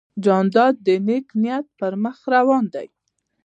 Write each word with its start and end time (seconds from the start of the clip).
جانداد 0.23 0.75
د 0.85 0.87
نیک 1.07 1.27
نیت 1.41 1.65
پر 1.79 1.93
مخ 2.03 2.17
روان 2.33 2.63
دی. 2.73 2.87